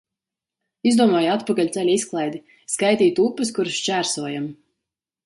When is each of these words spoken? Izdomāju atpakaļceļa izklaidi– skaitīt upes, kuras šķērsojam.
Izdomāju 0.91 1.29
atpakaļceļa 1.33 1.93
izklaidi– 1.97 2.41
skaitīt 2.77 3.21
upes, 3.27 3.53
kuras 3.59 3.77
šķērsojam. 3.83 4.49